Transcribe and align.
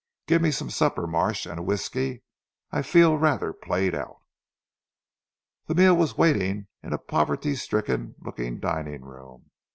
"Give 0.25 0.41
me 0.41 0.49
some 0.49 0.71
supper 0.71 1.05
Marsh, 1.05 1.45
and 1.45 1.59
a 1.59 1.61
whisky. 1.61 2.23
I 2.71 2.81
feel 2.81 3.19
rather 3.19 3.53
played 3.53 3.93
out." 3.93 4.15
The 5.67 5.75
meal 5.75 5.95
was 5.95 6.17
waiting 6.17 6.69
in 6.81 6.91
a 6.91 6.97
poverty 6.97 7.53
stricken 7.53 8.15
looking 8.17 8.59
dining 8.59 9.03
room. 9.03 9.51